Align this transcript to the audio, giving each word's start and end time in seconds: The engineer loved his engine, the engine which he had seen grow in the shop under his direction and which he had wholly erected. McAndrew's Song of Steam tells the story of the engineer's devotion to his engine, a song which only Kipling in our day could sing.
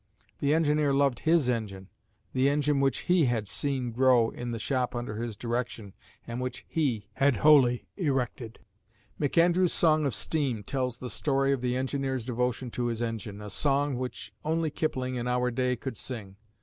The 0.39 0.51
engineer 0.55 0.95
loved 0.95 1.19
his 1.19 1.47
engine, 1.47 1.87
the 2.33 2.49
engine 2.49 2.79
which 2.79 3.01
he 3.01 3.25
had 3.25 3.47
seen 3.47 3.91
grow 3.91 4.31
in 4.31 4.49
the 4.49 4.57
shop 4.57 4.95
under 4.95 5.21
his 5.21 5.37
direction 5.37 5.93
and 6.25 6.41
which 6.41 6.65
he 6.67 7.07
had 7.17 7.35
wholly 7.45 7.85
erected. 7.97 8.57
McAndrew's 9.19 9.73
Song 9.73 10.07
of 10.07 10.15
Steam 10.15 10.63
tells 10.63 10.97
the 10.97 11.09
story 11.11 11.53
of 11.53 11.61
the 11.61 11.77
engineer's 11.77 12.25
devotion 12.25 12.71
to 12.71 12.87
his 12.87 13.03
engine, 13.03 13.43
a 13.43 13.51
song 13.51 13.95
which 13.95 14.33
only 14.43 14.71
Kipling 14.71 15.17
in 15.17 15.27
our 15.27 15.51
day 15.51 15.75
could 15.75 15.95
sing. 15.97 16.35